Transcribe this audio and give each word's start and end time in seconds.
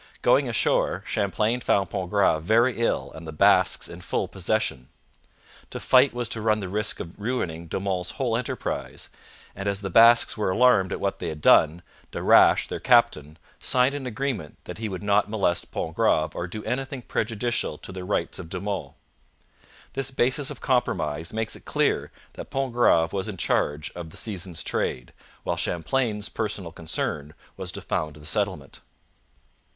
Going 0.23 0.49
ashore, 0.49 1.03
Champlain 1.05 1.61
found 1.61 1.91
Pontgrave 1.91 2.41
very 2.41 2.79
ill 2.81 3.11
and 3.13 3.27
the 3.27 3.31
Basques 3.31 3.87
in 3.87 4.01
full 4.01 4.27
possession. 4.27 4.89
To 5.69 5.79
fight 5.79 6.11
was 6.11 6.27
to 6.29 6.41
run 6.41 6.59
the 6.59 6.67
risk 6.69 6.99
of 6.99 7.19
ruining 7.19 7.67
De 7.67 7.79
Monts' 7.79 8.13
whole 8.13 8.35
enterprise, 8.35 9.09
and 9.55 9.69
as 9.69 9.81
the 9.81 9.91
Basques 9.91 10.35
were 10.35 10.49
alarmed 10.49 10.91
at 10.91 10.99
what 10.99 11.19
they 11.19 11.27
had 11.29 11.39
done, 11.39 11.83
Darache, 12.11 12.67
their 12.67 12.79
captain, 12.79 13.37
signed 13.59 13.93
an 13.93 14.07
agreement 14.07 14.57
that 14.63 14.79
he 14.79 14.89
would 14.89 15.03
not 15.03 15.29
molest 15.29 15.71
Pontgrave 15.71 16.33
or 16.35 16.47
do 16.47 16.63
anything 16.65 17.03
prejudicial 17.03 17.77
to 17.77 17.91
the 17.91 18.03
rights 18.03 18.39
of 18.39 18.49
De 18.49 18.59
Monts. 18.59 18.95
This 19.93 20.09
basis 20.09 20.49
of 20.49 20.61
compromise 20.61 21.31
makes 21.31 21.55
it 21.55 21.65
clear 21.65 22.11
that 22.33 22.49
Pontgrave 22.49 23.13
was 23.13 23.27
in 23.29 23.37
charge 23.37 23.91
of 23.91 24.09
the 24.09 24.17
season's 24.17 24.63
trade, 24.63 25.13
while 25.43 25.55
Champlain's 25.57 26.27
personal 26.27 26.71
concern 26.71 27.35
was 27.55 27.71
to 27.73 27.81
found 27.81 28.15
the 28.15 28.25
settlement. 28.25 28.79